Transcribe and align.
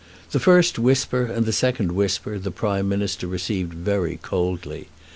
The 0.31 0.39
first 0.39 0.79
whisper 0.79 1.25
and 1.25 1.45
the 1.45 1.53
second 1.53 1.91
whisper 1.91 2.39
the 2.39 2.49
Prime 2.49 2.89
Minister 2.89 3.27
received 3.27 3.75
very 3.75 4.17
coldly. 4.23 4.87